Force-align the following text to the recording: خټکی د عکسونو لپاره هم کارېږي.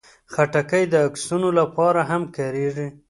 خټکی 0.33 0.83
د 0.89 0.93
عکسونو 1.07 1.49
لپاره 1.59 2.01
هم 2.09 2.21
کارېږي. 2.35 2.87